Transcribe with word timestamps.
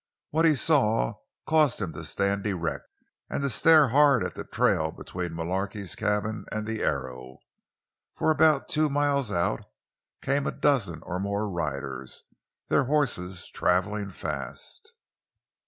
What 0.31 0.45
he 0.45 0.55
saw 0.55 1.13
caused 1.45 1.79
him 1.79 1.93
to 1.93 2.03
stand 2.03 2.47
erect 2.47 2.87
and 3.29 3.51
stare 3.51 3.89
hard 3.89 4.23
at 4.23 4.33
the 4.33 4.43
trail 4.43 4.89
between 4.89 5.35
Mullarky's 5.35 5.93
cabin 5.93 6.45
and 6.51 6.65
the 6.65 6.81
Arrow—for 6.81 8.31
about 8.31 8.67
two 8.67 8.89
miles 8.89 9.31
out 9.31 9.61
came 10.23 10.47
a 10.47 10.51
dozen 10.51 11.03
or 11.03 11.19
more 11.19 11.47
riders, 11.47 12.23
their 12.67 12.85
horses 12.85 13.47
traveling 13.51 14.09
fast. 14.09 14.95